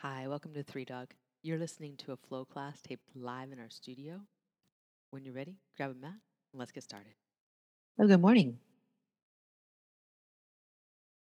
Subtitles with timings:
[0.00, 1.08] Hi, welcome to Three Dog.
[1.42, 4.20] You're listening to a flow class taped live in our studio.
[5.10, 6.12] When you're ready, grab a mat
[6.52, 7.14] and let's get started.
[7.98, 8.58] Oh, good morning.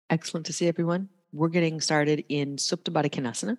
[0.09, 1.09] Excellent to see everyone.
[1.33, 3.57] We're getting started in Supta Baddha Konasana.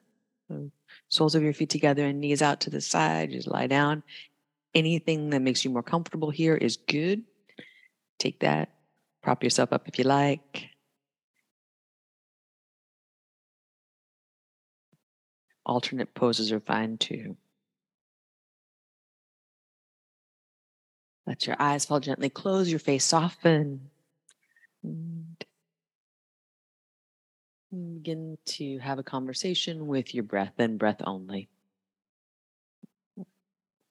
[0.48, 0.70] So
[1.10, 3.30] soles of your feet together and knees out to the side.
[3.30, 4.02] Just lie down.
[4.74, 7.24] Anything that makes you more comfortable here is good.
[8.18, 8.70] Take that.
[9.22, 10.70] Prop yourself up if you like.
[15.66, 17.36] Alternate poses are fine too.
[21.26, 23.88] Let your eyes fall gently close, your face soften.
[24.82, 25.44] And
[27.70, 31.48] begin to have a conversation with your breath and breath only.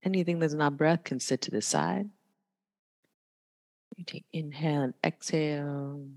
[0.03, 2.09] Anything that's not breath can sit to the side.
[3.95, 6.07] You take inhale and exhale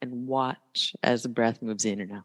[0.00, 2.24] and watch as the breath moves in and out.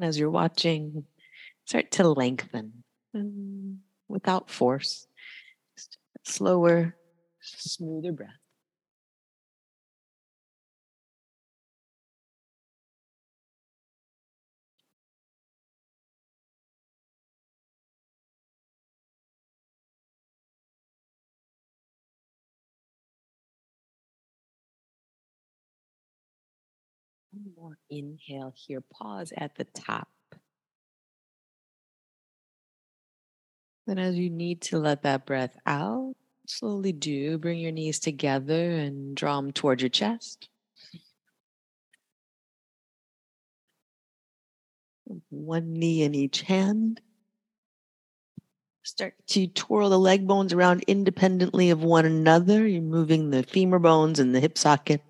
[0.00, 1.04] As you're watching,
[1.64, 5.06] start to lengthen um, without force.
[6.24, 6.96] Slower,
[7.40, 8.30] smoother breath.
[27.38, 28.80] One more inhale here.
[28.80, 30.08] Pause at the top.
[33.86, 36.14] Then, as you need to let that breath out,
[36.46, 40.48] slowly do bring your knees together and draw them towards your chest.
[45.30, 47.00] One knee in each hand.
[48.82, 52.66] Start to twirl the leg bones around independently of one another.
[52.66, 55.02] You're moving the femur bones and the hip socket.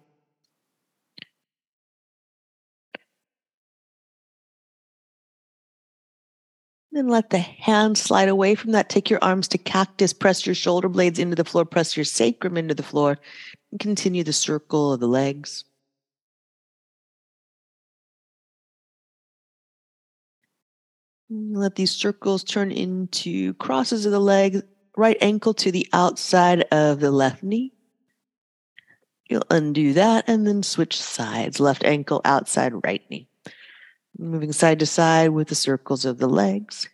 [6.90, 8.88] Then let the hands slide away from that.
[8.88, 10.12] Take your arms to cactus.
[10.12, 11.64] Press your shoulder blades into the floor.
[11.64, 13.18] Press your sacrum into the floor.
[13.70, 15.64] And continue the circle of the legs.
[21.30, 24.62] Let these circles turn into crosses of the legs.
[24.96, 27.74] Right ankle to the outside of the left knee.
[29.28, 31.60] You'll undo that and then switch sides.
[31.60, 33.27] Left ankle outside right knee.
[34.18, 36.88] Moving side to side with the circles of the legs.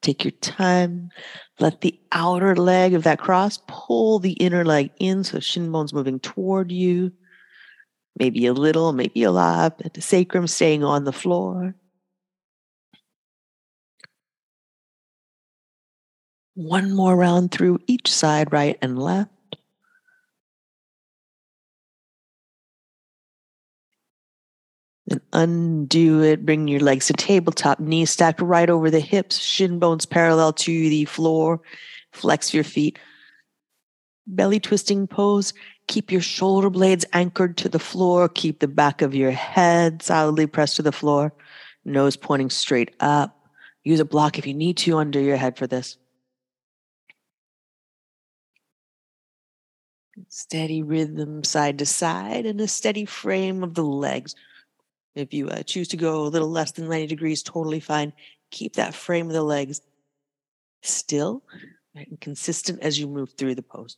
[0.00, 1.10] Take your time.
[1.58, 5.92] Let the outer leg of that cross pull the inner leg in so shin bone's
[5.92, 7.12] moving toward you.
[8.18, 11.74] Maybe a little, maybe a lot, but the sacrum staying on the floor.
[16.54, 19.30] One more round through each side, right and left.
[25.10, 26.46] Then undo it.
[26.46, 30.88] Bring your legs to tabletop, knees stacked right over the hips, shin bones parallel to
[30.88, 31.60] the floor.
[32.12, 32.98] Flex your feet.
[34.26, 35.52] Belly twisting pose.
[35.88, 38.28] Keep your shoulder blades anchored to the floor.
[38.28, 41.34] Keep the back of your head solidly pressed to the floor.
[41.84, 43.36] Nose pointing straight up.
[43.82, 45.96] Use a block if you need to under your head for this.
[50.28, 54.36] Steady rhythm side to side and a steady frame of the legs.
[55.20, 58.12] If you uh, choose to go a little less than 90 degrees, totally fine.
[58.50, 59.80] Keep that frame of the legs
[60.82, 61.42] still
[61.94, 63.96] right, and consistent as you move through the pose.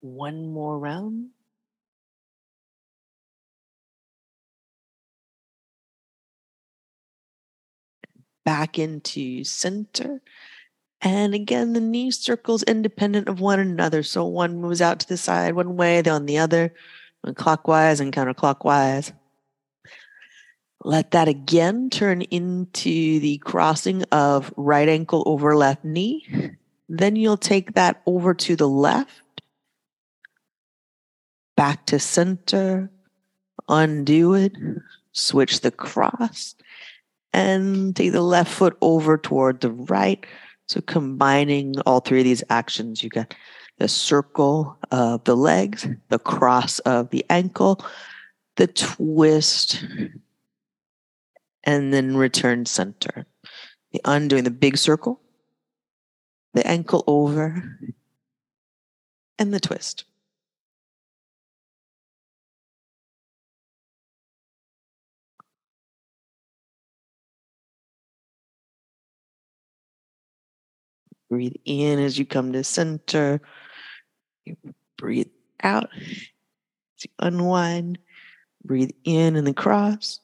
[0.00, 1.30] One more round.
[8.44, 10.20] Back into center.
[11.02, 14.02] And again, the knee circles independent of one another.
[14.02, 16.74] So one moves out to the side one way, then the other,
[17.34, 19.12] clockwise and counterclockwise.
[20.82, 26.26] Let that again turn into the crossing of right ankle over left knee.
[26.88, 29.42] Then you'll take that over to the left,
[31.56, 32.90] back to center,
[33.68, 34.52] undo it,
[35.12, 36.56] switch the cross,
[37.32, 40.24] and take the left foot over toward the right.
[40.66, 43.34] So combining all three of these actions, you get
[43.78, 47.84] the circle of the legs, the cross of the ankle,
[48.56, 49.84] the twist,
[51.64, 53.26] and then return center.
[53.92, 55.20] The undoing the big circle,
[56.54, 57.78] the ankle over,
[59.38, 60.04] and the twist.
[71.30, 73.40] Breathe in as you come to center.
[74.44, 74.56] You
[74.98, 75.30] breathe
[75.62, 77.98] out as you unwind.
[78.64, 80.20] Breathe in and then cross.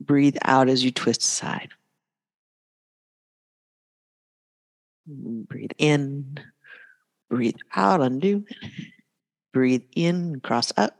[0.00, 1.68] Breathe out as you twist aside.
[5.06, 6.40] Breathe in.
[7.28, 8.44] Breathe out, undo.
[9.52, 10.96] Breathe in, cross up.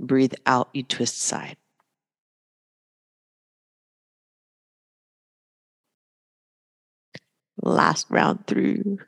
[0.00, 1.56] Breathe out, you twist side.
[7.62, 8.98] Last round through.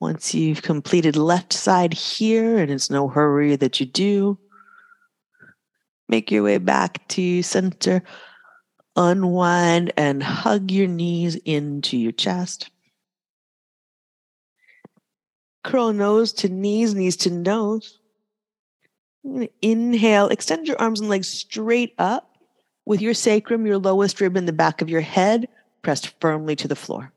[0.00, 4.38] Once you've completed left side here, and it's no hurry that you do,
[6.08, 8.02] make your way back to center.
[8.94, 12.70] Unwind and hug your knees into your chest.
[15.64, 17.98] Curl nose to knees, knees to nose.
[19.60, 22.36] Inhale, extend your arms and legs straight up
[22.86, 25.46] with your sacrum, your lowest rib in the back of your head,
[25.82, 27.12] pressed firmly to the floor.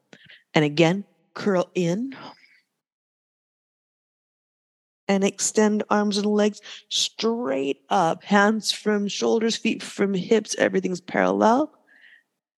[0.54, 2.16] And again, curl in
[5.12, 11.70] and extend arms and legs straight up, hands from shoulders, feet from hips, everything's parallel.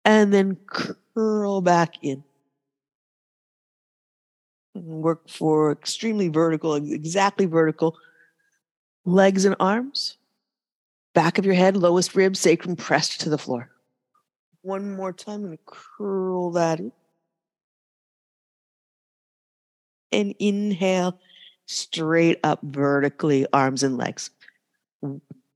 [0.05, 2.23] And then curl back in.
[4.75, 7.97] Work for extremely vertical, exactly vertical.
[9.07, 10.19] Legs and arms,
[11.15, 13.72] back of your head, lowest rib, sacrum pressed to the floor.
[14.63, 16.93] One more time and curl that in.
[20.13, 21.19] And inhale
[21.67, 24.31] straight up vertically, arms and legs.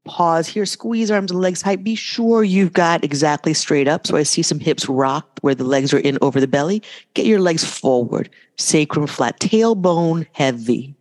[0.05, 1.85] Pause here, squeeze arms and legs tight.
[1.85, 4.06] Be sure you've got exactly straight up.
[4.06, 6.82] So I see some hips rock where the legs are in over the belly.
[7.14, 10.94] Get your legs forward, sacrum flat, tailbone heavy.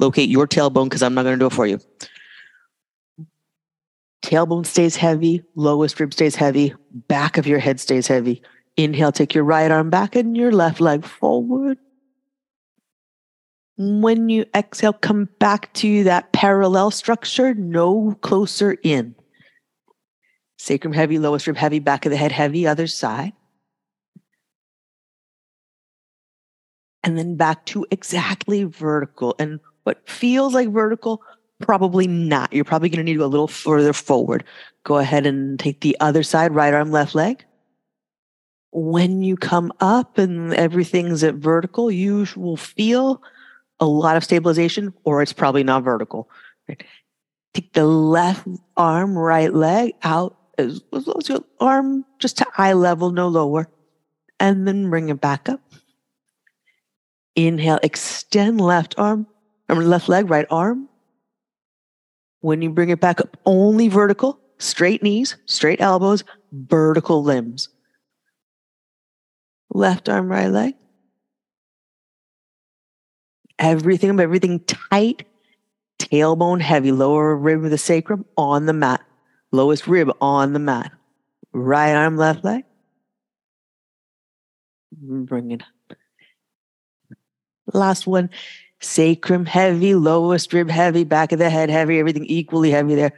[0.00, 1.80] Locate your tailbone because I'm not going to do it for you.
[4.24, 6.74] Tailbone stays heavy, lowest rib stays heavy,
[7.08, 8.40] back of your head stays heavy.
[8.74, 11.76] Inhale, take your right arm back and your left leg forward.
[13.76, 19.14] When you exhale, come back to that parallel structure, no closer in.
[20.56, 23.34] Sacrum heavy, lowest rib heavy, back of the head heavy, other side.
[27.02, 29.34] And then back to exactly vertical.
[29.38, 31.20] And what feels like vertical,
[31.60, 32.52] probably not.
[32.52, 34.44] You're probably going to need to go a little further forward.
[34.84, 37.44] Go ahead and take the other side, right arm, left leg.
[38.72, 43.22] When you come up and everything's at vertical, you will feel
[43.80, 46.28] a lot of stabilization, or it's probably not vertical.
[47.54, 48.46] Take the left
[48.76, 53.28] arm, right leg out as, as low as your arm, just to eye level, no
[53.28, 53.68] lower,
[54.40, 55.60] and then bring it back up.
[57.36, 59.26] Inhale, extend left arm,
[59.68, 60.88] or left leg, right arm.
[62.44, 67.70] When you bring it back up, only vertical, straight knees, straight elbows, vertical limbs.
[69.70, 70.74] Left arm, right leg
[73.58, 75.26] everything, everything tight,
[75.98, 79.00] tailbone heavy, lower rib of the sacrum on the mat,
[79.52, 80.92] lowest rib on the mat,
[81.52, 82.64] right arm, left leg.
[84.92, 85.96] Bring it up.
[87.72, 88.28] Last one,
[88.84, 93.12] sacrum heavy, lowest rib heavy, back of the head heavy, everything equally heavy there.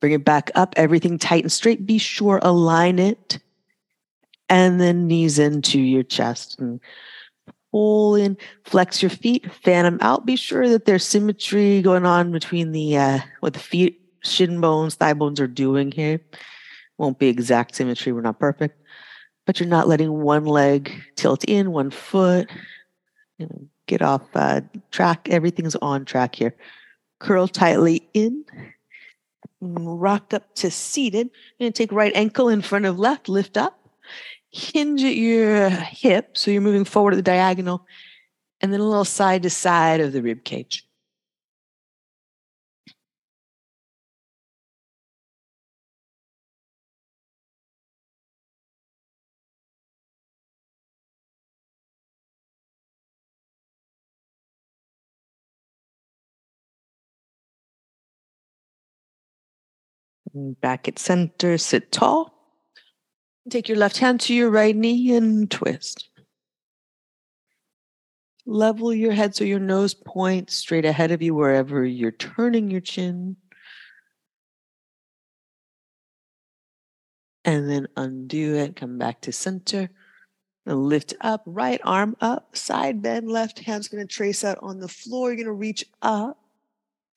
[0.00, 1.86] Bring it back up, everything tight and straight.
[1.86, 3.38] Be sure, align it.
[4.48, 6.58] And then knees into your chest.
[6.58, 6.80] And
[7.72, 10.26] pull in, flex your feet, fan them out.
[10.26, 14.94] Be sure that there's symmetry going on between the uh, what the feet, shin bones,
[14.94, 16.20] thigh bones are doing here.
[16.98, 18.12] Won't be exact symmetry.
[18.12, 18.80] We're not perfect,
[19.46, 22.50] but you're not letting one leg tilt in, one foot.
[23.38, 25.28] You know, get off uh, track.
[25.30, 26.54] Everything's on track here.
[27.18, 28.44] Curl tightly in.
[29.60, 31.30] Rock up to seated.
[31.58, 33.78] You're going to take right ankle in front of left, lift up
[34.52, 37.86] hinge at your hip, so you're moving forward at the diagonal,
[38.60, 40.86] and then a little side to side of the rib cage.
[60.34, 62.32] Back at center, sit tall.
[63.50, 66.08] Take your left hand to your right knee and twist.
[68.46, 72.80] Level your head so your nose points straight ahead of you wherever you're turning your
[72.80, 73.36] chin.
[77.44, 79.90] And then undo it, come back to center.
[80.64, 84.88] And lift up, right arm up, side bend, left hand's gonna trace out on the
[84.88, 85.28] floor.
[85.28, 86.38] You're gonna reach up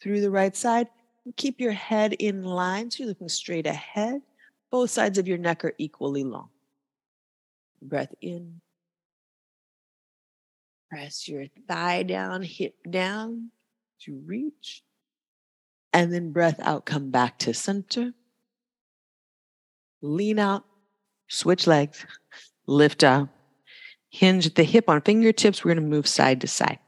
[0.02, 0.88] through the right side.
[1.38, 4.22] Keep your head in line so you're looking straight ahead.
[4.70, 6.50] Both sides of your neck are equally long.
[7.82, 8.62] Breath in.
[10.89, 13.50] Press your thigh down, hip down
[14.01, 14.84] to reach.
[15.91, 18.13] And then breath out, come back to center.
[20.01, 20.65] Lean out,
[21.27, 22.05] switch legs,
[22.67, 23.29] lift up,
[24.10, 25.63] hinge at the hip on fingertips.
[25.63, 26.79] We're going to move side to side.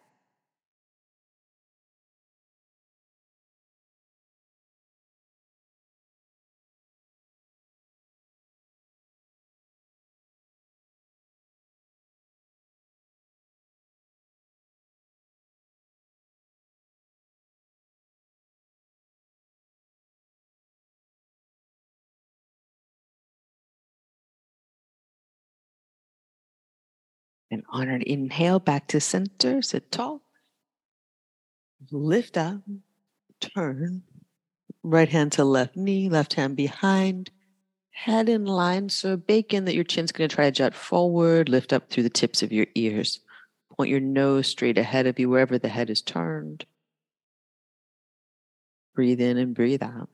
[27.70, 30.22] On an inhale, back to center, sit tall.
[31.92, 32.62] Lift up,
[33.40, 34.04] turn.
[34.84, 37.30] Right hand to left knee, left hand behind.
[37.92, 38.90] Head in line.
[38.90, 42.04] So bake in that your chin's going to try to jut forward, lift up through
[42.04, 43.20] the tips of your ears.
[43.76, 46.66] Point your nose straight ahead of you, wherever the head is turned.
[48.96, 50.10] Breathe in and breathe out.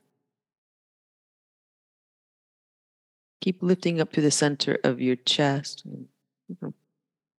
[3.40, 5.86] Keep lifting up to the center of your chest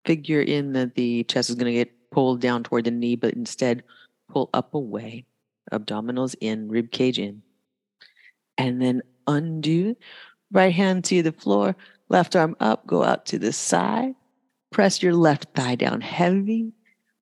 [0.06, 3.34] figure in that the chest is going to get pulled down toward the knee, but
[3.34, 3.84] instead
[4.30, 5.26] pull up away,
[5.72, 7.42] abdominals in, rib cage in.
[8.58, 9.96] And then undo.
[10.52, 11.76] Right hand to the floor,
[12.08, 14.16] left arm up, go out to the side.
[14.72, 16.72] Press your left thigh down heavy.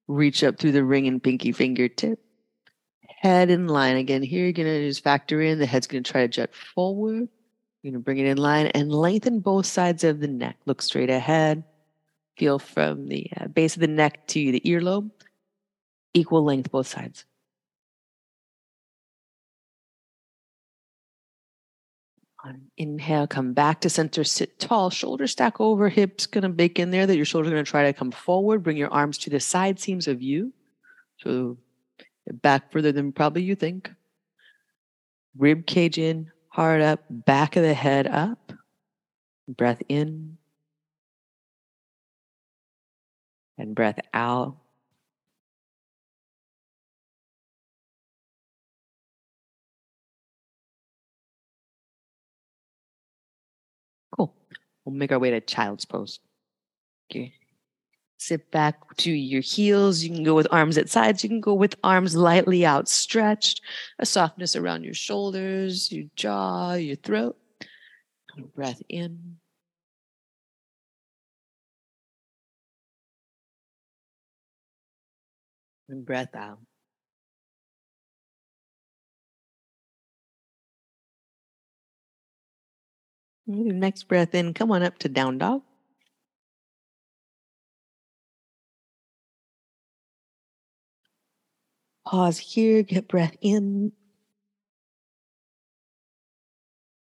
[0.08, 2.20] Reach up through the ring and pinky fingertip.
[3.08, 4.22] Head in line again.
[4.22, 5.58] Here, you're going to just factor in.
[5.58, 7.30] The head's going to try to jut forward.
[7.82, 10.58] You're going to bring it in line and lengthen both sides of the neck.
[10.66, 11.64] Look straight ahead
[12.38, 15.12] feel from the uh, base of the neck to the earlobe,
[16.14, 17.26] equal length both sides.
[22.46, 26.92] On inhale, come back to center, sit tall, shoulder stack over, hips gonna bake in
[26.92, 28.64] there that your shoulders are gonna try to come forward.
[28.64, 30.52] Bring your arms to the side seams of you.
[31.20, 31.58] So
[32.32, 33.90] back further than probably you think.
[35.38, 38.52] Rib cage in, heart up, back of the head up.
[39.48, 40.38] Breath in.
[43.58, 44.58] And breath out.
[54.16, 54.34] Cool.
[54.86, 56.20] We'll make our way to child's pose.
[57.12, 57.34] Okay.
[58.18, 60.02] Sit back to your heels.
[60.02, 61.24] You can go with arms at sides.
[61.24, 63.62] You can go with arms lightly outstretched.
[64.00, 67.38] A softness around your shoulders, your jaw, your throat.
[68.56, 69.38] Breath in.
[75.94, 76.60] And breath out.
[83.46, 85.62] Next breath in, come on up to down dog.
[92.06, 93.92] Pause here, get breath in.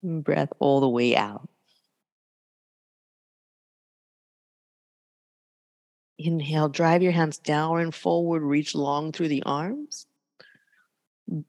[0.03, 1.50] Breath all the way out.
[6.19, 10.07] Inhale, drive your hands down and forward, reach long through the arms.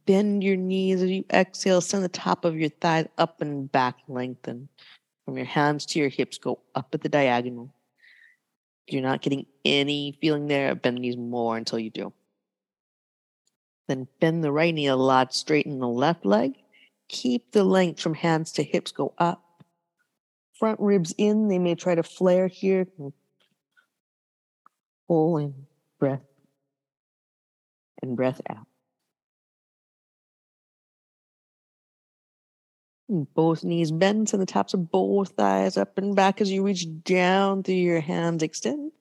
[0.06, 3.96] Bend your knees as you exhale, send the top of your thighs up and back,
[4.08, 4.68] lengthen.
[5.24, 7.72] From your hands to your hips, go up at the diagonal.
[8.86, 12.12] You're not getting any feeling there, bend the knees more until you do.
[13.86, 16.54] Then bend the right knee a lot, straighten the left leg.
[17.08, 19.64] Keep the length from hands to hips, go up.
[20.58, 22.86] Front ribs in, they may try to flare here.
[25.08, 25.66] Pull in
[25.98, 26.22] breath
[28.02, 28.66] and breath out.
[33.08, 36.86] Both knees bend to the tops of both thighs, up and back as you reach
[37.04, 38.92] down through your hands, extend.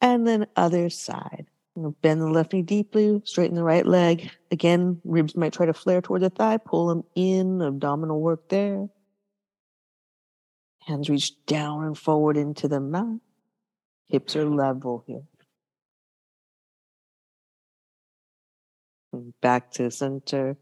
[0.00, 1.46] And then other side.
[2.00, 4.30] Bend the left knee deeply, straighten the right leg.
[4.50, 8.88] Again, ribs might try to flare toward the thigh, pull them in, abdominal work there.
[10.80, 13.20] Hands reach down and forward into the mat.
[14.08, 15.22] Hips are level here.
[19.42, 20.56] Back to center.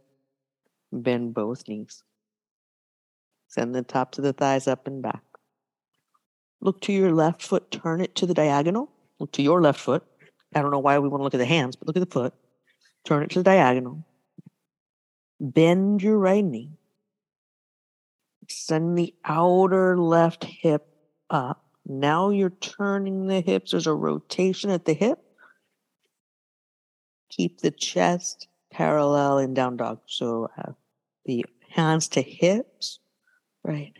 [0.92, 2.02] Bend both knees.
[3.48, 5.22] Send the tops of the thighs up and back.
[6.60, 8.90] Look to your left foot, turn it to the diagonal.
[9.18, 10.04] Look to your left foot.
[10.54, 12.12] I don't know why we want to look at the hands, but look at the
[12.12, 12.34] foot.
[13.04, 14.04] Turn it to the diagonal.
[15.40, 16.72] Bend your right knee.
[18.48, 20.86] Send the outer left hip
[21.30, 21.65] up.
[21.88, 23.70] Now you're turning the hips.
[23.70, 25.20] There's a rotation at the hip.
[27.30, 30.00] Keep the chest parallel in down dog.
[30.06, 30.72] So uh,
[31.24, 32.98] the hands to hips,
[33.62, 33.92] right?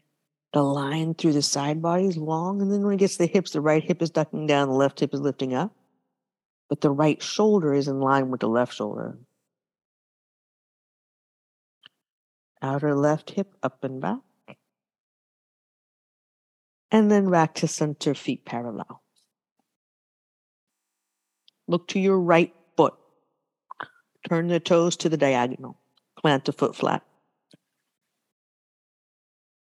[0.52, 2.60] The line through the side body is long.
[2.60, 4.74] And then when it gets to the hips, the right hip is ducking down, the
[4.74, 5.72] left hip is lifting up.
[6.68, 9.18] But the right shoulder is in line with the left shoulder.
[12.60, 14.18] Outer left hip up and back.
[16.90, 19.02] And then back to center, feet parallel.
[21.68, 22.94] Look to your right foot.
[24.28, 25.76] Turn the toes to the diagonal.
[26.16, 27.02] Plant the foot flat.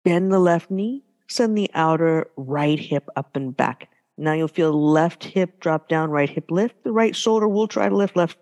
[0.04, 1.04] Bend the left knee.
[1.28, 3.90] Send the outer right hip up and back.
[4.18, 6.84] Now you'll feel left hip drop down, right hip lift.
[6.84, 8.38] The right shoulder will try to lift, left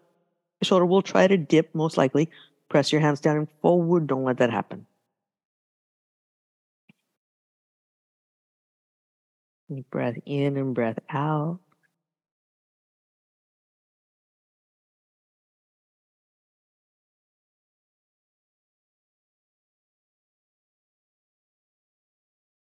[0.64, 2.30] shoulder will try to dip, most likely.
[2.70, 4.08] Press your hands down and forward.
[4.08, 4.86] Don't let that happen.
[9.90, 11.60] Breath in and breath out.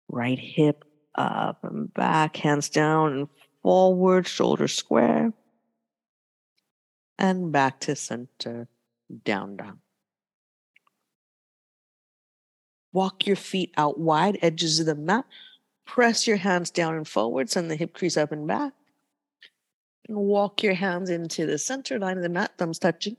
[0.09, 0.83] Right hip
[1.15, 3.27] up and back, hands down and
[3.61, 5.33] forward, shoulders square.
[7.19, 8.67] And back to center,
[9.23, 9.79] down, down.
[12.93, 15.25] Walk your feet out wide, edges of the mat.
[15.87, 18.73] Press your hands down and forward, send the hip crease up and back.
[20.07, 23.17] And walk your hands into the center line of the mat, thumbs touching.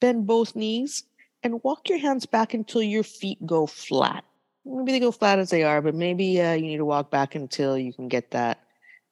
[0.00, 1.04] Bend both knees
[1.42, 4.24] and walk your hands back until your feet go flat
[4.68, 7.34] maybe they go flat as they are, but maybe uh, you need to walk back
[7.34, 8.60] until you can get that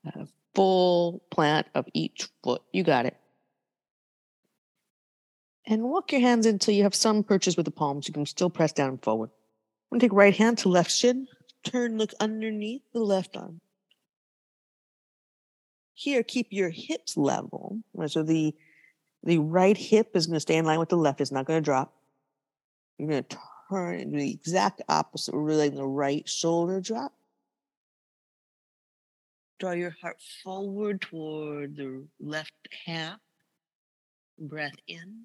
[0.06, 0.24] uh,
[0.54, 2.62] full plant of each foot.
[2.72, 3.16] You got it.
[5.66, 8.06] And walk your hands until you have some purchase with the palms.
[8.06, 9.30] You can still press down and forward.
[9.30, 11.26] I'm going to take right hand to left shin.
[11.66, 13.60] Turn, look underneath the left arm.
[15.94, 17.80] Here, keep your hips level.
[18.06, 18.54] So the,
[19.24, 21.20] the right hip is going to stay in line with the left.
[21.20, 21.92] It's not going to drop.
[22.98, 25.34] You're going to turn and do the exact opposite.
[25.34, 27.12] We're letting the right shoulder drop.
[29.58, 32.52] Draw your heart forward toward the left
[32.84, 33.18] half.
[34.38, 35.24] Breath in.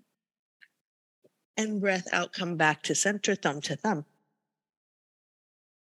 [1.55, 4.05] And breath out, come back to center, thumb to thumb.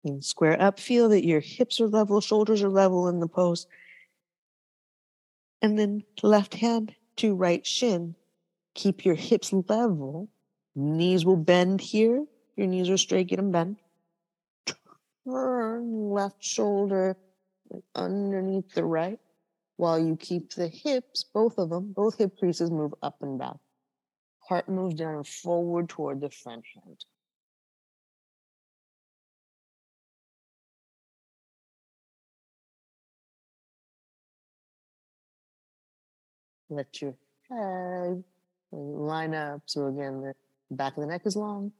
[0.06, 3.68] And square up, feel that your hips are level, shoulders are level in the pose.
[5.62, 8.16] And then left hand to right shin.
[8.76, 10.30] Keep your hips level.
[10.76, 12.26] Knees will bend here.
[12.56, 13.80] Your knees are straight, get them bent.
[15.26, 17.18] Turn left shoulder
[17.96, 19.20] underneath the right
[19.78, 23.58] while you keep the hips, both of them, both hip creases move up and back.
[24.48, 27.04] Heart moves down and forward toward the front hand.
[36.70, 37.14] Let your
[37.50, 38.24] head
[38.72, 39.62] line up.
[39.66, 40.34] So again, the
[40.76, 41.72] back of the neck is long,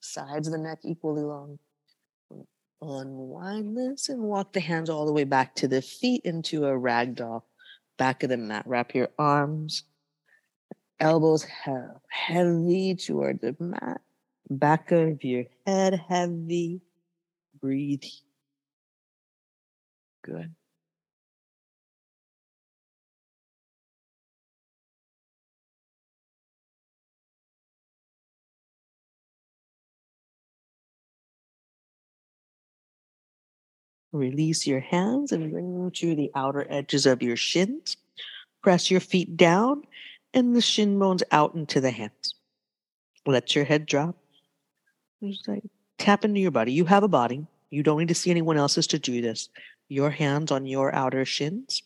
[0.00, 1.58] sides of the neck equally long.
[2.82, 6.72] Unwind this and walk the hands all the way back to the feet into a
[6.72, 7.42] ragdoll.
[7.96, 8.64] Back of the mat.
[8.66, 9.84] Wrap your arms,
[11.00, 11.46] elbows
[12.08, 14.02] heavy toward the mat.
[14.50, 16.82] Back of your head heavy.
[17.60, 18.04] Breathe.
[20.22, 20.54] Good.
[34.16, 37.96] Release your hands and bring them to the outer edges of your shins.
[38.62, 39.82] Press your feet down
[40.34, 42.34] and the shin bones out into the hands.
[43.26, 44.16] Let your head drop.
[45.22, 45.62] Just like
[45.98, 46.72] tap into your body.
[46.72, 47.46] You have a body.
[47.70, 49.48] You don't need to see anyone else's to do this.
[49.88, 51.82] Your hands on your outer shins.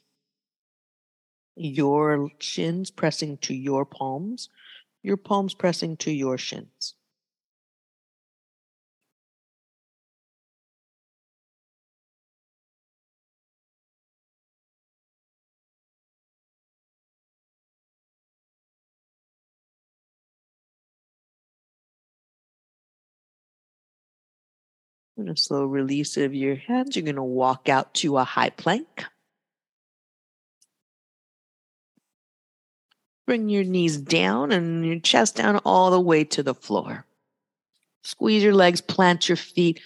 [1.57, 4.49] Your shins pressing to your palms.
[5.03, 6.95] Your palms pressing to your shins.
[25.37, 26.97] Slow release of your hands.
[26.97, 29.05] You're going to walk out to a high plank.
[33.27, 37.07] Bring your knees down and your chest down all the way to the floor.
[38.03, 39.81] Squeeze your legs, plant your feet.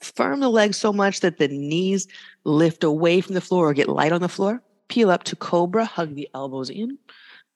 [0.00, 2.08] Firm the legs so much that the knees
[2.44, 4.62] lift away from the floor or get light on the floor.
[4.90, 6.98] peel up to cobra, hug the elbows in,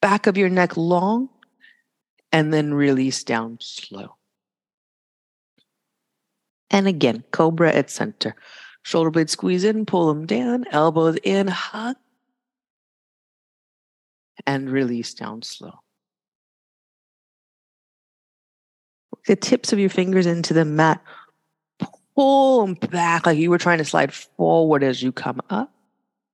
[0.00, 1.28] back of your neck long,
[2.32, 4.16] and then release down slow.
[6.74, 8.34] And again, cobra at center.
[8.82, 11.94] Shoulder blades squeeze in, pull them down, elbows in, hug,
[14.44, 15.78] and release down slow.
[19.28, 21.00] The tips of your fingers into the mat.
[22.16, 25.72] Pull them back like you were trying to slide forward as you come up.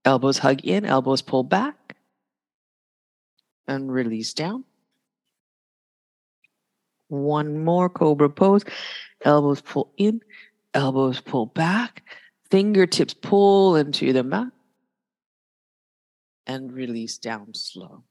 [0.07, 1.97] Elbows hug in, elbows pull back,
[3.69, 4.65] and release down.
[7.11, 8.65] One more cobra pose.
[9.25, 10.21] Elbows pull in,
[10.73, 12.05] elbows pull back,
[12.51, 14.49] fingertips pull into the mat,
[16.47, 18.05] and release down slow.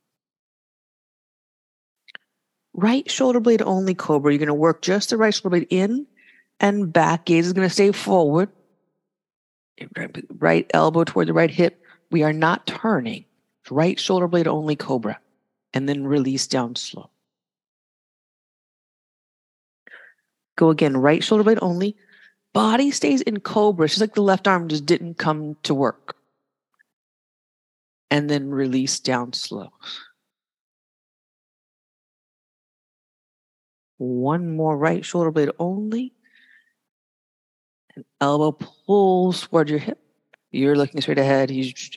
[2.73, 4.31] Right shoulder blade only cobra.
[4.31, 6.05] You're going to work just the right shoulder blade in
[6.59, 7.25] and back.
[7.25, 8.49] Gaze is going to stay forward.
[10.29, 11.81] Right elbow toward the right hip.
[12.11, 13.25] We are not turning.
[13.71, 15.19] Right shoulder blade only cobra.
[15.73, 17.09] And then release down slow.
[20.59, 21.95] Go again, right shoulder blade only.
[22.53, 23.87] Body stays in cobra.
[23.87, 26.17] Just like the left arm just didn't come to work.
[28.11, 29.71] And then release down slow.
[33.99, 36.11] One more right shoulder blade only.
[37.95, 40.01] And elbow pulls toward your hip.
[40.51, 41.51] You're looking straight ahead.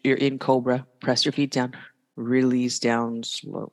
[0.05, 0.87] You're in cobra.
[1.01, 1.75] Press your feet down.
[2.14, 3.72] Release down slow.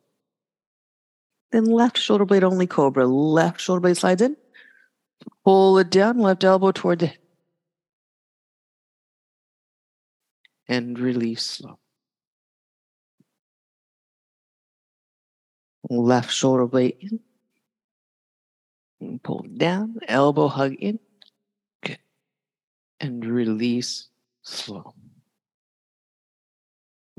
[1.52, 3.06] Then left shoulder blade only cobra.
[3.06, 4.36] Left shoulder blade slides in.
[5.44, 6.20] Pull it down.
[6.20, 7.12] Left elbow toward the.
[10.68, 11.80] And release slow.
[15.90, 17.20] Left shoulder blade in.
[19.02, 19.98] And pull down.
[20.08, 21.00] Elbow hug in.
[21.84, 22.00] Good.
[23.00, 24.10] And release
[24.44, 24.94] slow.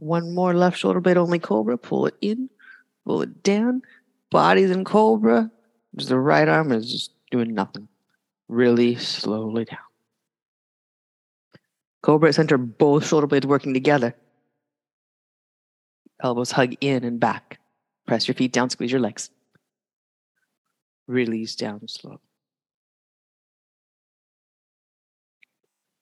[0.01, 1.77] One more left shoulder blade only cobra.
[1.77, 2.49] Pull it in,
[3.05, 3.83] pull it down.
[4.31, 5.51] Body's in cobra.
[5.93, 7.89] The right arm is just doing nothing.
[8.49, 9.79] Really slowly down.
[12.03, 14.15] Cobra center, both shoulder blades working together.
[16.23, 17.61] Elbows hug in and back.
[18.07, 19.31] Press your feet down, squeeze your legs.
[21.07, 22.21] Release down slow.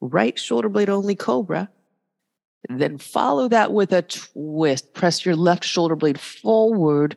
[0.01, 1.69] right shoulder blade only cobra.
[2.69, 4.93] Then follow that with a twist.
[4.93, 7.17] Press your left shoulder blade forward.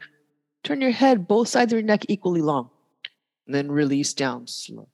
[0.63, 2.69] Turn your head, both sides of your neck equally long.
[3.51, 4.87] And then release down slow.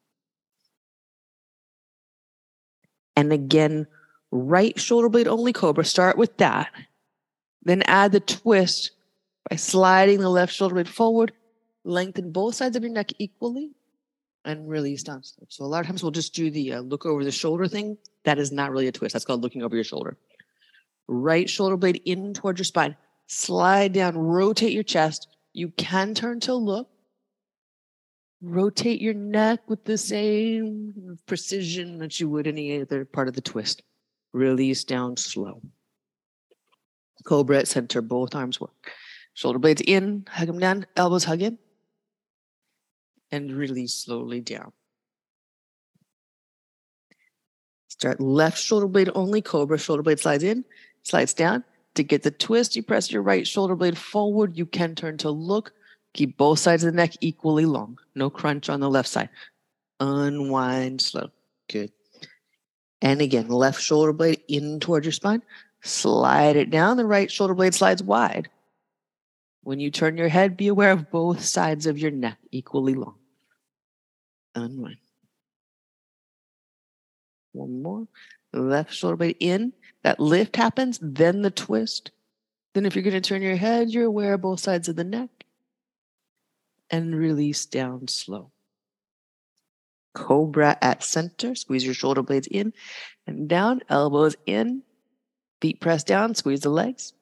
[3.16, 3.86] And again,
[4.32, 5.86] right shoulder blade only cobra.
[5.86, 6.72] Start with that.
[7.62, 8.94] Then add the twist
[9.48, 11.34] by sliding the left shoulder blade forward.
[11.84, 13.74] Lengthen both sides of your neck equally
[14.44, 15.22] and release down.
[15.22, 15.46] slow.
[15.50, 17.96] So a lot of times we'll just do the uh, look over the shoulder thing.
[18.24, 19.14] That is not really a twist.
[19.14, 20.18] That's called looking over your shoulder.
[21.08, 22.96] Right shoulder blade in towards your spine.
[23.28, 25.28] Slide down, rotate your chest.
[25.54, 26.90] You can turn to look.
[28.42, 33.42] Rotate your neck with the same precision that you would any other part of the
[33.42, 33.82] twist.
[34.34, 35.62] Release down slow.
[37.24, 38.92] Cobra at center, both arms work.
[39.34, 41.58] Shoulder blades in, hug them down, elbows hug in
[43.32, 44.72] and release slowly down.
[47.88, 49.78] Start left shoulder blade only, cobra.
[49.78, 50.64] Shoulder blade slides in,
[51.04, 51.64] slides down.
[51.96, 54.56] To get the twist, you press your right shoulder blade forward.
[54.56, 55.74] You can turn to look.
[56.18, 58.00] Keep both sides of the neck equally long.
[58.16, 59.30] No crunch on the left side.
[60.00, 61.30] Unwind slow.
[61.70, 61.92] Good.
[63.04, 65.44] And again, left shoulder blade in towards your spine.
[65.84, 66.98] Slide it down.
[66.98, 68.50] The right shoulder blade slides wide.
[69.62, 73.16] When you turn your head, be aware of both sides of your neck equally long.
[74.56, 74.98] Unwind.
[77.52, 78.08] One more.
[78.54, 79.72] Left shoulder blade in.
[80.02, 82.10] That lift happens, then the twist.
[82.74, 85.04] Then, if you're going to turn your head, you're aware of both sides of the
[85.04, 85.37] neck.
[86.90, 88.52] And release down slow.
[90.14, 91.54] Cobra at center.
[91.54, 92.74] Squeeze your shoulder blades in
[93.28, 93.82] and down.
[93.90, 94.84] Elbows in.
[95.62, 96.34] Feet press down.
[96.34, 97.14] Squeeze the legs.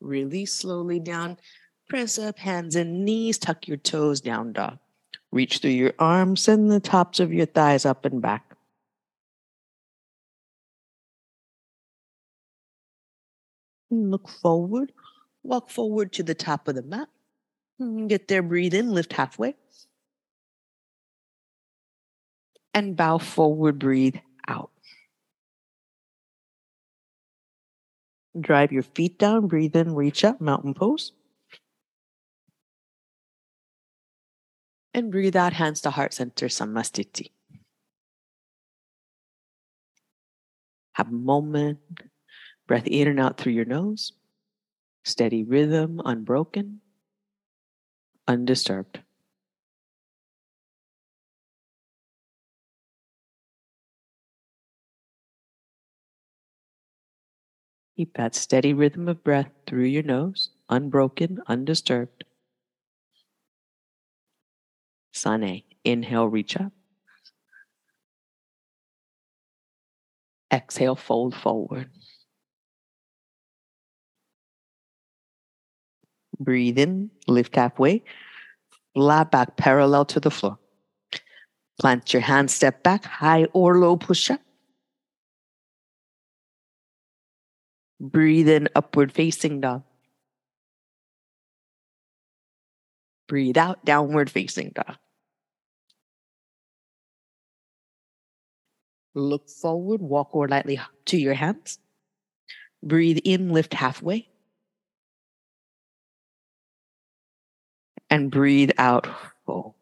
[0.00, 1.38] Release slowly down.
[1.88, 3.38] Press up hands and knees.
[3.38, 4.78] Tuck your toes down, dog.
[5.32, 6.42] Reach through your arms.
[6.42, 8.54] Send the tops of your thighs up and back.
[13.90, 14.92] Look forward.
[15.42, 17.08] Walk forward to the top of the mat.
[17.80, 19.54] Mm, get there, breathe in, lift halfway.
[22.72, 24.16] And bow forward, breathe
[24.48, 24.70] out.
[28.40, 31.12] Drive your feet down, breathe in, reach up, mountain pose.
[34.92, 37.30] And breathe out, hands to heart center, Samastiti.
[40.94, 41.78] Have a moment
[42.66, 44.12] Breath in and out through your nose.
[45.04, 46.80] Steady rhythm, unbroken,
[48.28, 49.00] undisturbed.
[57.96, 62.22] Keep that steady rhythm of breath through your nose, unbroken, undisturbed.
[65.12, 65.62] Sane.
[65.84, 66.72] Inhale, reach up.
[70.50, 71.90] Exhale, fold forward.
[76.38, 78.02] Breathe in, lift halfway,
[78.94, 80.58] flat back parallel to the floor.
[81.80, 84.40] Plant your hands, step back, high or low push up.
[88.00, 89.82] Breathe in, upward facing dog.
[93.28, 94.96] Breathe out, downward facing dog.
[99.14, 101.78] Look forward, walk or lightly to your hands.
[102.82, 104.28] Breathe in, lift halfway.
[108.10, 109.08] And breathe out,
[109.46, 109.74] fold.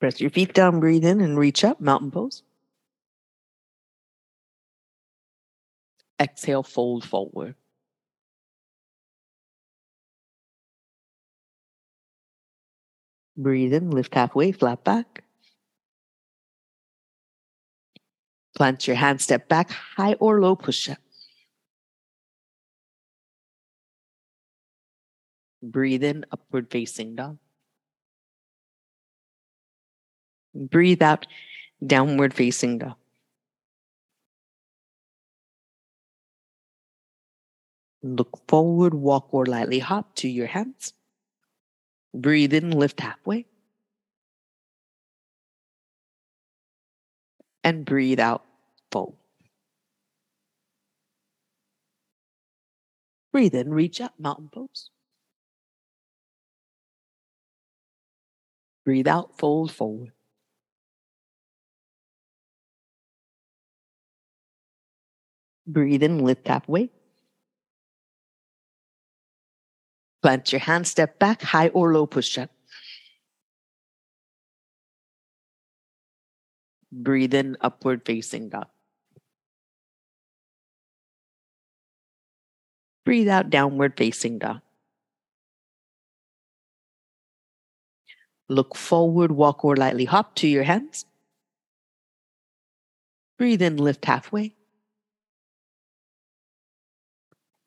[0.00, 2.42] Press your feet down, breathe in and reach up, mountain pose.
[6.20, 7.54] Exhale, fold forward.
[13.36, 15.24] Breathe in, lift halfway, flat back.
[18.56, 20.98] Plant your hand, step back, high or low push up.
[25.62, 27.38] Breathe in, upward facing dog.
[30.54, 31.26] Breathe out,
[31.84, 32.96] downward facing dog.
[38.02, 40.92] Look forward, walk or lightly hop to your hands.
[42.14, 43.46] Breathe in, lift halfway.
[47.64, 48.44] And breathe out,
[48.92, 49.16] fold.
[53.32, 54.90] Breathe in, reach up, mountain pose.
[58.86, 60.12] Breathe out, fold forward.
[65.66, 66.90] Breathe in, lift halfway.
[70.22, 72.50] Plant your hand, step back, high or low push up.
[76.92, 78.68] Breathe in, upward facing dog.
[83.04, 84.60] Breathe out, downward facing dog.
[88.48, 91.04] Look forward, walk or lightly hop to your hands.
[93.38, 94.54] Breathe in, lift halfway.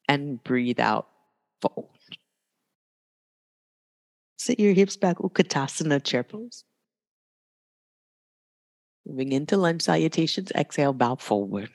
[0.07, 1.07] And breathe out,
[1.61, 1.89] fold.
[4.37, 6.63] Sit your hips back, Utkatasana chair pose.
[9.05, 11.69] Moving into lunge salutations, exhale, bow forward.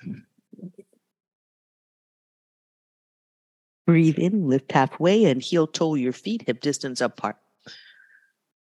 [3.87, 7.37] Breathe in, lift halfway, and heel toe your feet hip distance apart.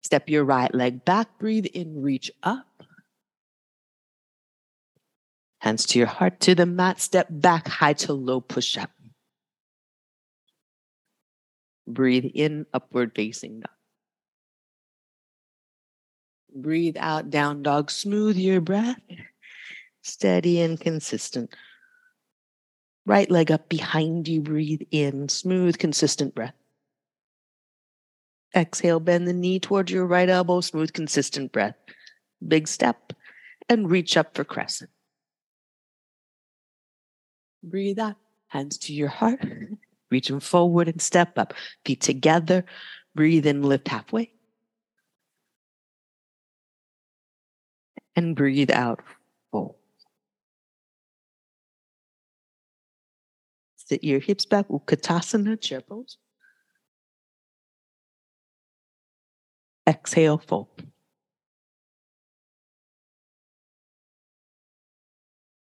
[0.02, 2.66] Step your right leg back, breathe in, reach up.
[5.60, 8.90] Hands to your heart, to the mat, step back, high to low push up.
[11.86, 13.70] Breathe in, upward facing dog.
[16.54, 17.90] Breathe out, down dog.
[17.90, 19.00] Smooth your breath.
[20.02, 21.54] Steady and consistent.
[23.06, 24.40] Right leg up behind you.
[24.40, 25.28] Breathe in.
[25.28, 26.57] Smooth, consistent breath.
[28.54, 30.60] Exhale, bend the knee towards your right elbow.
[30.60, 31.76] Smooth, consistent breath.
[32.46, 33.12] Big step
[33.68, 34.90] and reach up for crescent.
[37.62, 38.16] Breathe out.
[38.48, 39.40] Hands to your heart.
[40.10, 41.52] Reaching forward and step up.
[41.84, 42.64] Feet together.
[43.14, 44.32] Breathe in, lift halfway.
[48.18, 49.00] and breathe out
[49.52, 49.76] fold.
[53.76, 56.18] Sit your hips back, Utkatasana, chair pose.
[59.88, 60.68] Exhale, fold.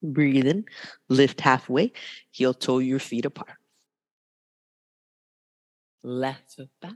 [0.01, 0.65] Breathe in,
[1.07, 1.91] lift halfway,
[2.31, 3.57] heel toe your feet apart.
[6.03, 6.95] Left foot back,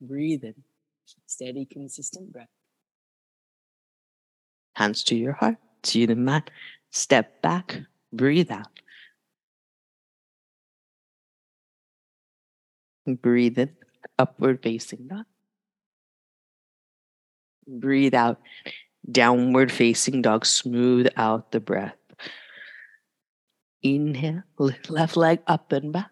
[0.00, 0.54] breathe in,
[1.26, 2.48] steady, consistent breath.
[4.76, 6.50] Hands to your heart, to the mat,
[6.90, 7.80] step back,
[8.12, 8.80] breathe out.
[13.06, 13.76] Breathe in,
[14.18, 15.24] upward facing dog.
[17.66, 18.40] Breathe out,
[19.10, 21.96] downward facing dog, smooth out the breath.
[23.82, 24.42] Inhale,
[24.88, 26.10] left leg up and back.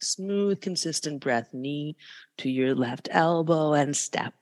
[0.00, 1.96] Smooth, consistent breath, knee
[2.38, 4.34] to your left elbow and step.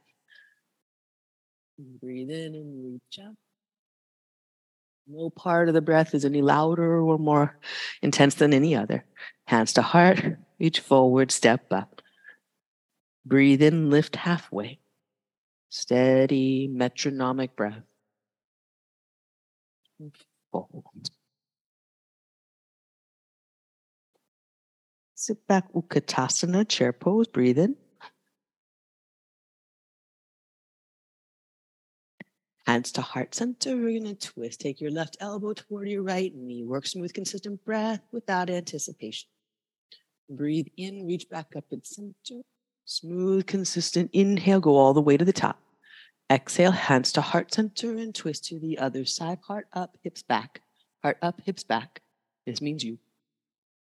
[1.79, 3.35] Breathe in and reach up.
[5.07, 7.59] No part of the breath is any louder or more
[8.03, 9.05] intense than any other.
[9.47, 12.01] Hands to heart, reach forward, step up.
[13.27, 14.79] Breathe in, lift halfway.
[15.75, 17.81] Steady, metronomic breath.
[20.53, 20.85] Fold.
[25.15, 27.77] Sit back, Utkatasana, chair pose, breathe in.
[32.67, 33.75] Hands to heart center.
[33.75, 34.61] We're going to twist.
[34.61, 36.65] Take your left elbow toward your right knee.
[36.65, 39.31] Work smooth, consistent breath without anticipation.
[40.29, 42.43] Breathe in, reach back up and center.
[42.85, 45.61] Smooth, consistent inhale, go all the way to the top.
[46.31, 49.39] Exhale, hands to heart center and twist to the other side.
[49.47, 50.61] Heart up, hips back.
[51.03, 52.01] Heart up, hips back.
[52.47, 52.99] This means you.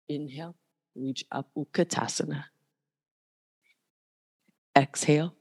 [0.08, 0.56] Inhale,
[0.94, 2.44] reach up, Utkatasana.
[4.76, 5.34] Exhale,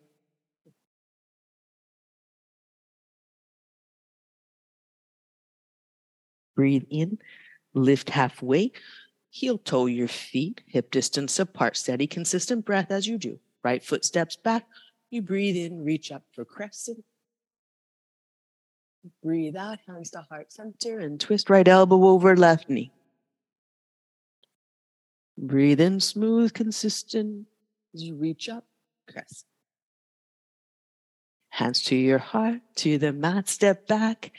[6.55, 7.17] Breathe in,
[7.73, 8.71] lift halfway,
[9.31, 11.77] heel toe your feet, hip distance apart.
[11.77, 13.39] Steady, consistent breath as you do.
[13.63, 14.67] Right foot steps back.
[15.09, 17.03] You breathe in, reach up for crescent.
[19.23, 22.91] Breathe out, hands to heart center, and twist right elbow over left knee.
[25.37, 27.47] Breathe in, smooth, consistent
[27.95, 28.65] as you reach up,
[29.09, 29.47] crescent.
[31.49, 34.31] Hands to your heart, to the mat, step back,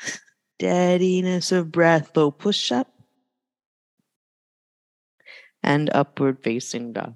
[0.58, 2.99] steadiness of breath, low push up
[5.62, 7.14] and upward facing dog.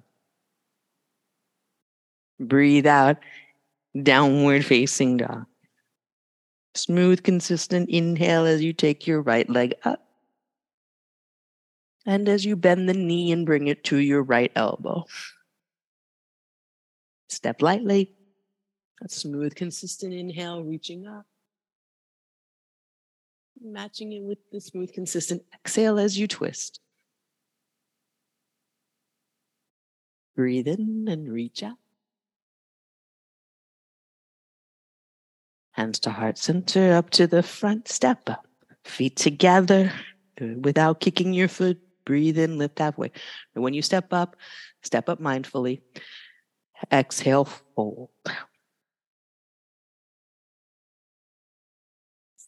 [2.38, 3.18] Breathe out,
[4.02, 5.46] downward facing dog.
[6.74, 10.06] Smooth, consistent inhale as you take your right leg up.
[12.04, 15.04] And as you bend the knee and bring it to your right elbow.
[17.28, 18.12] Step lightly.
[19.02, 21.24] A smooth, consistent inhale, reaching up
[23.64, 26.80] matching it with the smooth, consistent exhale as you twist.
[30.34, 31.78] Breathe in and reach out.
[35.72, 38.46] Hands to heart center, up to the front, step up.
[38.84, 39.92] Feet together
[40.40, 41.78] uh, without kicking your foot.
[42.04, 43.10] Breathe in, lift halfway.
[43.54, 44.36] And when you step up,
[44.82, 45.80] step up mindfully.
[46.92, 48.10] Exhale, fold.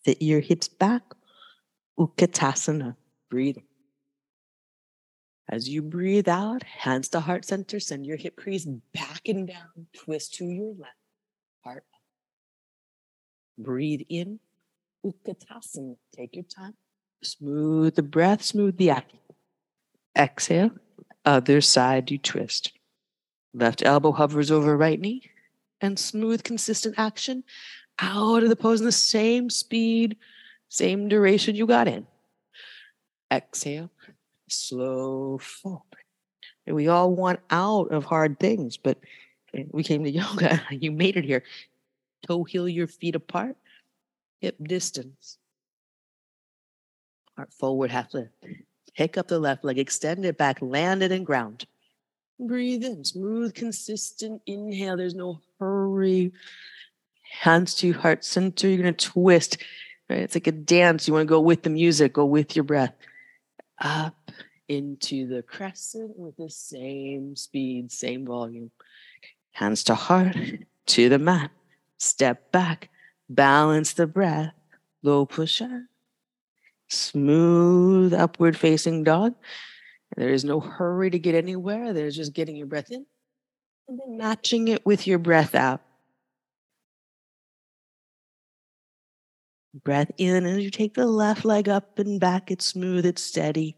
[0.05, 1.03] Sit your hips back.
[1.99, 2.97] Utkatasana.
[3.31, 3.59] Breathe.
[5.49, 9.87] As you breathe out, hands to heart center, send your hip crease back and down.
[9.95, 10.97] Twist to your left.
[11.63, 13.65] Heart up.
[13.65, 14.41] Breathe in.
[15.05, 15.97] Utkatasana.
[16.15, 16.75] Take your time.
[17.23, 19.19] Smooth the breath, smooth the action.
[20.17, 20.71] Exhale.
[21.25, 22.73] Other side, you twist.
[23.55, 25.31] Left elbow hovers over right knee.
[25.81, 27.45] And smooth, consistent action
[27.99, 30.17] out of the pose in the same speed,
[30.69, 32.07] same duration you got in.
[33.33, 33.91] Exhale,
[34.49, 35.83] slow forward.
[36.67, 38.99] And we all want out of hard things, but
[39.55, 40.63] eh, we came to yoga.
[40.71, 41.43] You made it here.
[42.27, 43.57] Toe heel your feet apart,
[44.41, 45.39] hip distance.
[47.37, 48.33] Heart forward, half lift.
[48.97, 51.67] Pick up the left leg, extend it back, land it and ground.
[52.41, 54.97] Breathe in, smooth, consistent inhale.
[54.97, 56.33] There's no hurry
[57.41, 58.69] hands to heart center.
[58.69, 59.59] You're going to twist.
[60.09, 60.21] Right?
[60.21, 61.07] It's like a dance.
[61.07, 62.95] You want to go with the music, go with your breath.
[63.81, 64.26] Up
[64.69, 68.71] into the crescent with the same speed, same volume.
[69.53, 70.37] Hands to heart,
[70.87, 71.51] to the mat.
[71.99, 72.91] Step back,
[73.29, 74.53] balance the breath.
[75.03, 75.71] Low push up.
[76.89, 79.35] Smooth upward facing dog.
[80.17, 81.93] There is no hurry to get anywhere.
[81.93, 83.07] There's just getting your breath in
[83.89, 85.81] and then matching it with your breath out.
[89.85, 92.51] Breath in as you take the left leg up and back.
[92.51, 93.77] It's smooth, it's steady.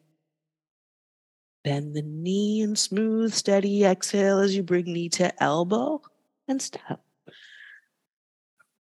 [1.69, 6.01] Bend the knee and smooth, steady exhale as you bring knee to elbow
[6.49, 7.05] and step.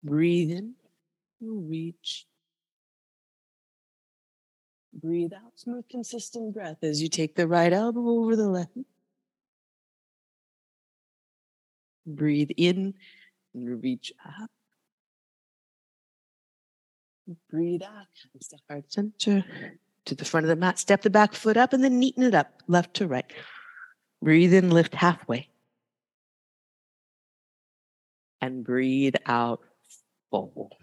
[0.05, 0.74] Breathe in,
[1.41, 2.27] reach.
[4.93, 8.77] Breathe out, smooth, consistent breath as you take the right elbow over the left.
[12.05, 12.93] Breathe in
[13.55, 14.51] and reach up.
[17.49, 18.07] Breathe out.
[18.51, 19.45] To heart center.
[20.07, 20.78] To the front of the mat.
[20.78, 23.30] Step the back foot up and then neaten it up, left to right.
[24.22, 25.48] Breathe in, lift halfway.
[28.40, 29.61] And breathe out,
[30.30, 30.74] fold.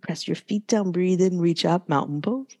[0.00, 2.56] Press your feet down, breathe in, reach up, mountain pose.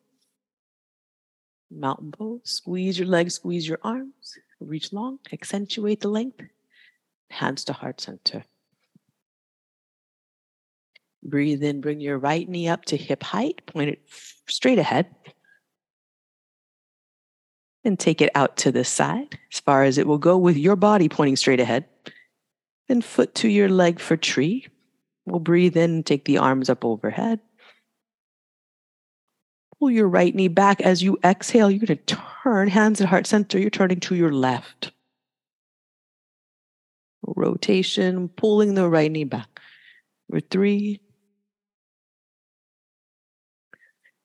[1.70, 2.42] Mountain pose.
[2.44, 4.36] Squeeze your legs, squeeze your arms.
[4.60, 6.42] Reach long, accentuate the length.
[7.30, 8.44] Hands to heart center.
[11.22, 14.02] Breathe in, bring your right knee up to hip height, point it
[14.48, 15.06] straight ahead.
[17.84, 20.76] And take it out to the side as far as it will go with your
[20.76, 21.84] body pointing straight ahead.
[22.88, 24.66] Then foot to your leg for tree.
[25.26, 27.40] We'll breathe in, take the arms up overhead.
[29.78, 31.70] Pull your right knee back as you exhale.
[31.70, 33.58] You're going to turn hands at heart center.
[33.58, 34.92] You're turning to your left.
[37.24, 39.60] Rotation, pulling the right knee back.
[40.30, 41.00] For three.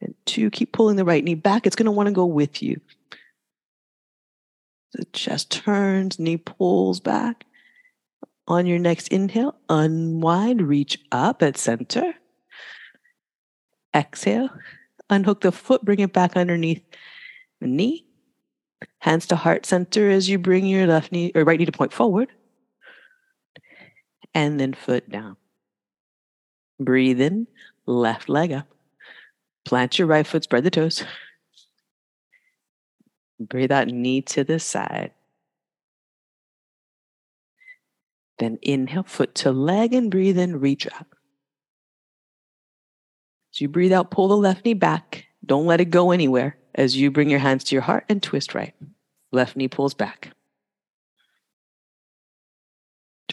[0.07, 1.67] And two, keep pulling the right knee back.
[1.67, 2.79] It's going to want to go with you.
[4.93, 7.43] The chest turns, knee pulls back.
[8.47, 12.13] On your next inhale, unwind, reach up at center.
[13.93, 14.49] Exhale,
[15.09, 16.81] unhook the foot, bring it back underneath
[17.59, 18.05] the knee.
[18.99, 21.91] Hands to heart center as you bring your left knee or right knee to point
[21.91, 22.31] forward.
[24.33, 25.35] And then foot down.
[26.79, 27.47] Breathe in,
[27.85, 28.67] left leg up.
[29.67, 31.03] Plant your right foot, spread the toes.
[33.37, 35.11] Breathe out, knee to the side.
[38.39, 41.07] Then inhale, foot to leg, and breathe in, reach up.
[43.53, 45.25] As you breathe out, pull the left knee back.
[45.45, 48.55] Don't let it go anywhere as you bring your hands to your heart and twist
[48.55, 48.73] right.
[49.33, 50.31] Left knee pulls back.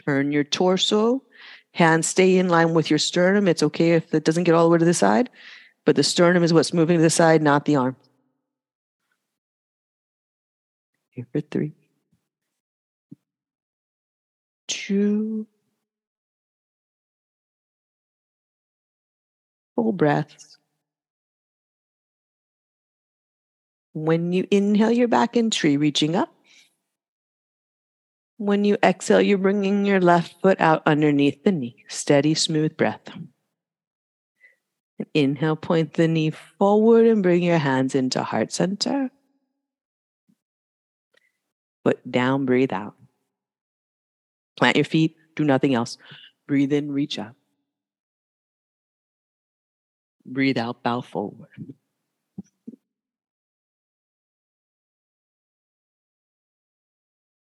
[0.04, 1.22] Turn your torso.
[1.70, 3.46] Hands stay in line with your sternum.
[3.46, 5.30] It's okay if it doesn't get all the way to the side,
[5.84, 7.96] but the sternum is what's moving to the side, not the arm.
[11.10, 11.72] Here for three
[14.66, 15.46] two
[19.74, 20.58] full breaths.
[23.92, 26.34] When you inhale, you're back in tree, reaching up.
[28.38, 31.84] When you exhale, you're bringing your left foot out underneath the knee.
[31.88, 33.08] Steady, smooth breath.
[35.12, 39.10] Inhale, point the knee forward and bring your hands into heart center.
[41.84, 42.94] Foot down, breathe out.
[44.56, 45.98] Plant your feet, do nothing else.
[46.46, 47.34] Breathe in, reach up.
[50.24, 51.48] Breathe out, bow forward.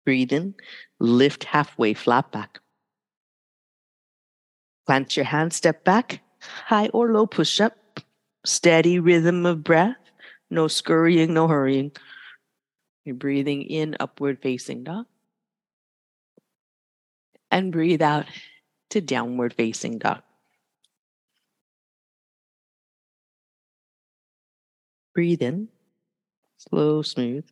[0.06, 0.56] Breathe in,
[1.00, 2.60] lift halfway, flat back.
[4.86, 7.76] Plant your hands, step back, high or low push up.
[8.46, 9.98] Steady rhythm of breath,
[10.50, 11.92] no scurrying, no hurrying.
[13.04, 15.06] You're breathing in, upward facing dog
[17.52, 18.26] and breathe out
[18.92, 20.22] to downward facing dog.
[25.14, 25.70] Breathe in,
[26.58, 27.46] slow, smooth.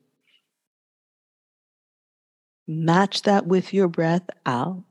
[2.68, 4.84] Match that with your breath out.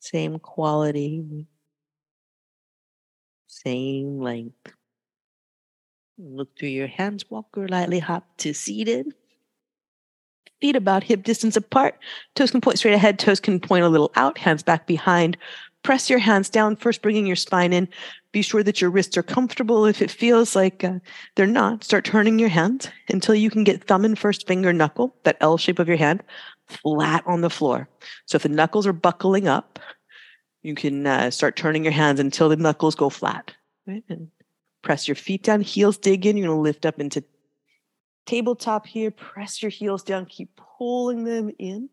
[0.00, 1.46] Same quality,
[3.64, 4.72] same length.
[6.18, 9.14] Look through your hands, walk or lightly hop to seated
[10.64, 11.98] feet about hip distance apart.
[12.34, 15.36] Toes can point straight ahead, toes can point a little out, hands back behind.
[15.82, 17.86] Press your hands down, first bringing your spine in.
[18.32, 19.84] Be sure that your wrists are comfortable.
[19.84, 21.00] If it feels like uh,
[21.36, 25.14] they're not, start turning your hands until you can get thumb and first finger knuckle,
[25.24, 26.22] that L shape of your hand,
[26.66, 27.86] flat on the floor.
[28.24, 29.78] So if the knuckles are buckling up,
[30.64, 33.52] you can uh, start turning your hands until the knuckles go flat.
[33.86, 34.02] Right?
[34.08, 34.28] And
[34.82, 36.38] press your feet down, heels dig in.
[36.38, 37.22] You're going to lift up into
[38.24, 39.10] tabletop here.
[39.10, 41.90] Press your heels down, keep pulling them in.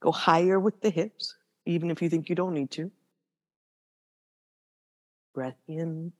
[0.00, 1.36] Go higher with the hips,
[1.66, 2.90] even if you think you don't need to.
[5.34, 6.12] Breath in.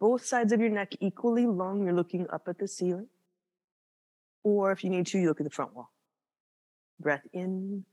[0.00, 1.84] Both sides of your neck equally long.
[1.84, 3.06] You're looking up at the ceiling.
[4.42, 5.92] Or if you need to, you look at the front wall.
[6.98, 7.84] Breath in.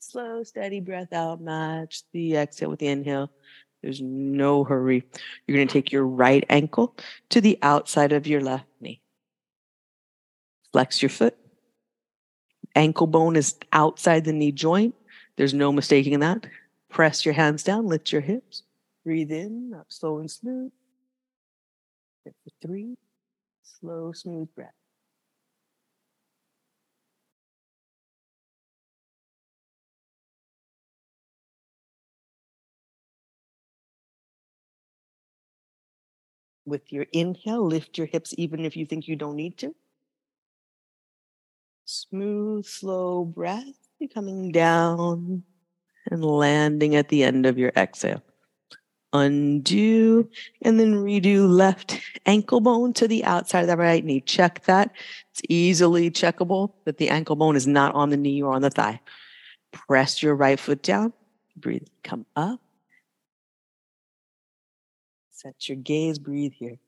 [0.00, 1.40] Slow, steady breath out.
[1.40, 3.30] Match the exhale with the inhale.
[3.82, 5.04] There's no hurry.
[5.46, 6.96] You're going to take your right ankle
[7.28, 9.00] to the outside of your left knee.
[10.72, 11.36] Flex your foot.
[12.74, 14.94] Ankle bone is outside the knee joint.
[15.36, 16.46] There's no mistaking that.
[16.88, 18.62] Press your hands down, lift your hips.
[19.04, 20.72] Breathe in, up slow and smooth.
[22.24, 22.32] For
[22.66, 22.96] three.
[23.62, 24.74] Slow, smooth breath.
[36.70, 39.74] With your inhale, lift your hips even if you think you don't need to.
[41.84, 45.42] Smooth, slow breath, coming down
[46.08, 48.22] and landing at the end of your exhale.
[49.12, 50.28] Undo
[50.62, 54.20] and then redo left ankle bone to the outside of the right knee.
[54.20, 54.92] Check that.
[55.32, 58.70] It's easily checkable that the ankle bone is not on the knee or on the
[58.70, 59.00] thigh.
[59.72, 61.12] Press your right foot down.
[61.56, 61.88] Breathe.
[62.04, 62.60] Come up.
[65.40, 66.18] Set your gaze.
[66.18, 66.78] Breathe here.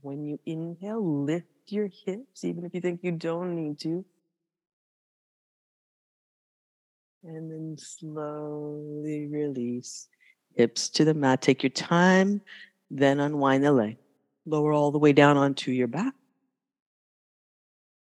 [0.00, 4.04] When you inhale, lift your hips, even if you think you don't need to.
[7.22, 10.08] And then slowly release.
[10.54, 11.42] Hips to the mat.
[11.42, 12.40] Take your time,
[12.90, 13.96] then unwind the leg.
[14.46, 16.14] Lower all the way down onto your back.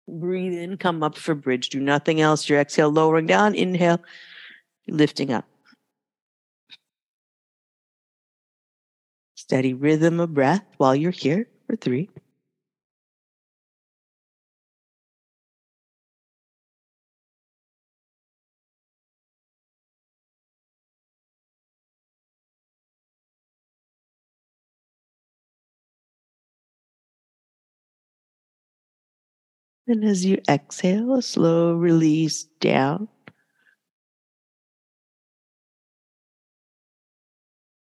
[0.09, 1.69] Breathe in, come up for bridge.
[1.69, 2.49] Do nothing else.
[2.49, 3.55] Your exhale, lowering down.
[3.55, 4.01] Inhale,
[4.89, 5.45] lifting up.
[9.37, 12.09] Steady rhythm of breath while you're here for three.
[29.91, 33.09] And as you exhale, a slow release down.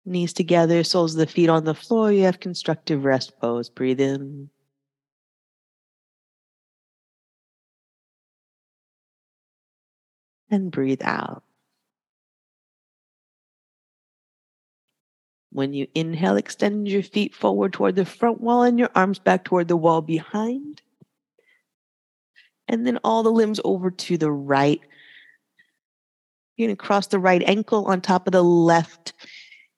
[0.06, 2.10] Knees together, soles of the feet on the floor.
[2.10, 3.70] You have constructive rest pose.
[3.70, 4.50] Breathe in.
[10.50, 11.44] And breathe out.
[15.50, 19.44] When you inhale, extend your feet forward toward the front wall and your arms back
[19.44, 20.81] toward the wall behind.
[22.68, 24.80] And then all the limbs over to the right.
[26.56, 29.14] You're going to cross the right ankle on top of the left,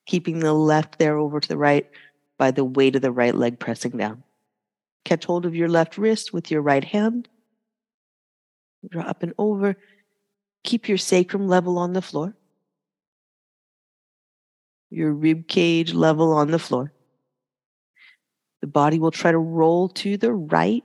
[0.05, 1.89] keeping the left there over to the right
[2.37, 4.23] by the weight of the right leg pressing down.
[5.05, 7.27] Catch hold of your left wrist with your right hand.
[8.89, 9.75] Draw up and over.
[10.63, 12.35] Keep your sacrum level on the floor
[14.93, 16.93] your rib cage level on the floor.
[18.61, 20.83] The body will try to roll to the right,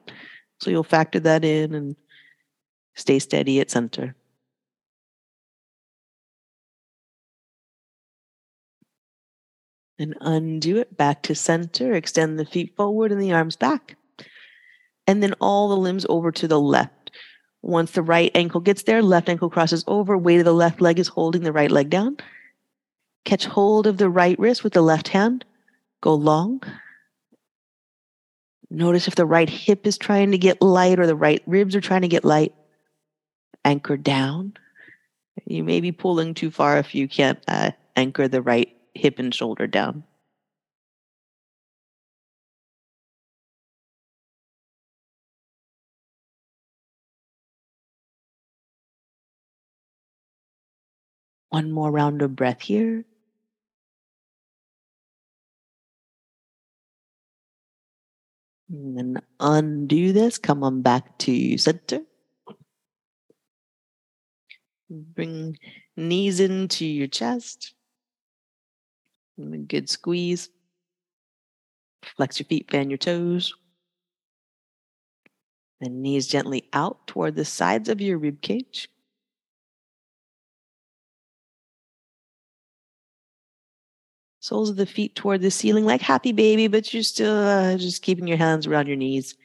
[0.59, 1.97] so you'll factor that in and
[2.95, 4.15] stay steady at center.
[10.01, 11.95] And undo it back to center.
[11.95, 13.97] Extend the feet forward and the arms back.
[15.09, 17.11] And then all the limbs over to the left.
[17.63, 20.17] Once the right ankle gets there, left ankle crosses over.
[20.17, 22.17] Weight of the left leg is holding the right leg down.
[23.25, 25.45] Catch hold of the right wrist with the left hand.
[26.01, 26.63] Go long.
[28.71, 31.81] Notice if the right hip is trying to get light or the right ribs are
[31.81, 32.55] trying to get light.
[33.65, 34.55] Anchor down.
[35.47, 39.35] You may be pulling too far if you can't uh, anchor the right hip and
[39.35, 40.05] shoulder down.
[51.51, 53.05] One more round of breath here.
[58.71, 60.39] And then undo this.
[60.39, 62.01] Come on back to center.
[64.91, 65.59] Bring
[65.97, 67.75] knees into your chest.
[69.37, 70.51] And a good squeeze.
[72.17, 73.55] Flex your feet, fan your toes.
[75.81, 78.89] And knees gently out toward the sides of your rib cage.
[84.49, 88.01] Soles of the feet toward the ceiling like happy baby, but you're still uh, just
[88.01, 89.37] keeping your hands around your knees.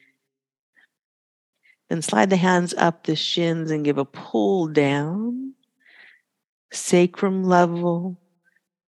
[1.90, 5.52] Then slide the hands up the shins and give a pull down.
[6.72, 8.18] Sacrum level,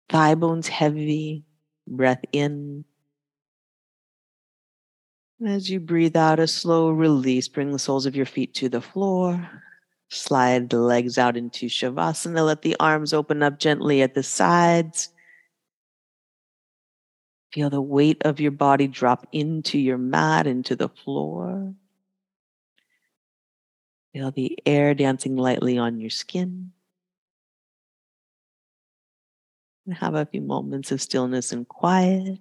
[0.07, 1.43] thigh bones heavy,
[1.86, 2.86] breath in.
[5.45, 8.80] As you breathe out, a slow release, bring the soles of your feet to the
[8.80, 9.49] floor.
[10.09, 12.45] Slide the legs out into Shavasana.
[12.45, 15.09] Let the arms open up gently at the sides.
[17.56, 21.74] Feel the weight of your body drop into your mat, into the floor.
[24.12, 26.74] Feel the air dancing lightly on your skin.
[29.86, 32.39] And have a few moments of stillness and quiet.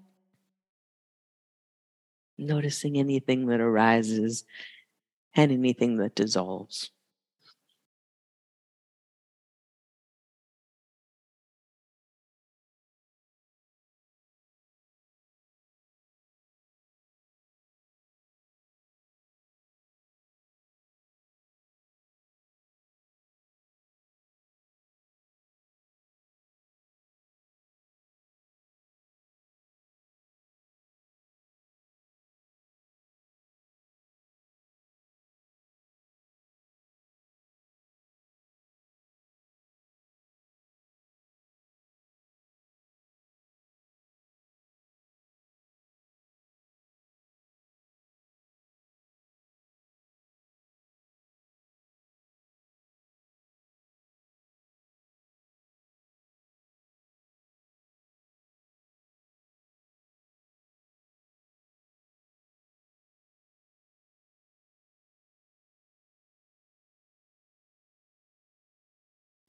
[2.36, 4.44] Noticing anything that arises
[5.32, 6.90] and anything that dissolves.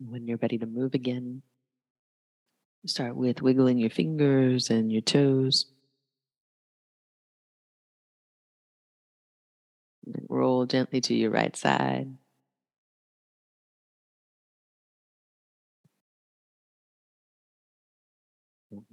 [0.08, 1.42] When you're ready to move again,
[2.86, 5.66] start with wiggling your fingers and your toes.
[10.06, 12.16] And roll gently to your right side.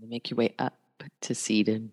[0.00, 0.78] Make your way up
[1.22, 1.90] to seated.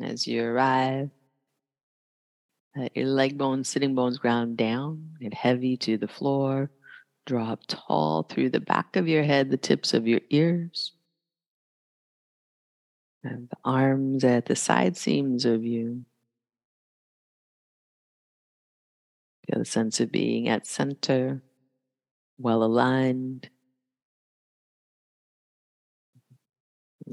[0.00, 1.10] As you arrive,
[2.76, 6.70] let your leg bones, sitting bones ground down and heavy to the floor.
[7.26, 10.92] Drop tall through the back of your head, the tips of your ears.
[13.22, 16.04] And the arms at the side seams of you.
[19.46, 21.42] Feel the sense of being at center,
[22.38, 23.50] well aligned.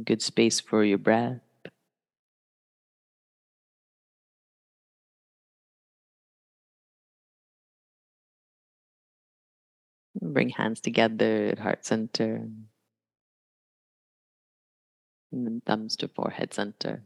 [0.04, 1.47] Good space for your breath.
[10.22, 12.48] Bring hands together at heart center.
[15.32, 17.04] And then thumbs to forehead center.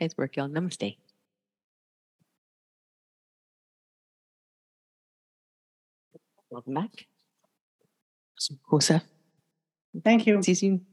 [0.00, 0.48] Nice work, y'all.
[0.48, 0.96] Namaste.
[6.50, 7.06] Welcome back.
[8.36, 8.58] Awesome.
[8.70, 9.02] Joseph,
[10.04, 10.42] Thank you.
[10.42, 10.86] see you soon.